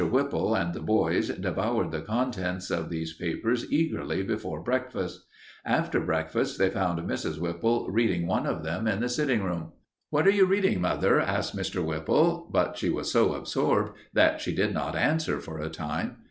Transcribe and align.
Whipple 0.09 0.55
and 0.55 0.73
the 0.73 0.79
boys 0.81 1.27
devoured 1.29 1.91
the 1.91 2.01
contents 2.01 2.71
of 2.71 2.89
these 2.89 3.13
papers 3.13 3.71
eagerly 3.71 4.23
before 4.23 4.59
breakfast. 4.63 5.23
After 5.63 5.99
breakfast 5.99 6.57
they 6.57 6.71
found 6.71 6.99
Mrs. 7.07 7.37
Whipple 7.39 7.87
reading 7.87 8.25
one 8.25 8.47
of 8.47 8.63
them 8.63 8.87
in 8.87 8.99
the 8.99 9.07
sitting 9.09 9.43
room. 9.43 9.73
"What 10.09 10.25
are 10.25 10.31
you 10.31 10.45
reading, 10.47 10.81
mother?" 10.81 11.19
asked 11.19 11.55
Mr. 11.55 11.85
Whipple, 11.85 12.49
but 12.51 12.79
she 12.79 12.89
was 12.89 13.11
so 13.11 13.35
absorbed 13.35 13.93
that 14.11 14.41
she 14.41 14.55
did 14.55 14.73
not 14.73 14.95
answer 14.95 15.39
for 15.39 15.59
a 15.59 15.69
time. 15.69 16.15